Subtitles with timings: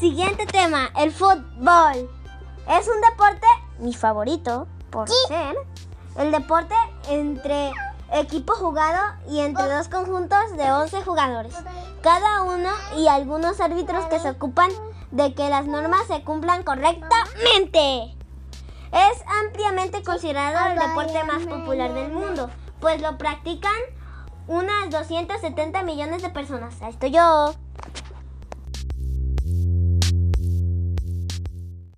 [0.00, 2.08] Siguiente tema, el fútbol.
[2.66, 3.46] Es un deporte,
[3.80, 5.54] mi favorito, por ser,
[6.16, 6.74] el deporte
[7.10, 7.70] entre
[8.10, 8.98] equipo jugado
[9.28, 11.54] y entre dos conjuntos de 11 jugadores,
[12.00, 14.70] cada uno y algunos árbitros que se ocupan
[15.10, 18.16] de que las normas se cumplan correctamente.
[18.92, 22.48] Es ampliamente considerado el deporte más popular del mundo,
[22.80, 23.76] pues lo practican
[24.46, 26.80] unas 270 millones de personas.
[26.80, 27.54] Ahí estoy yo.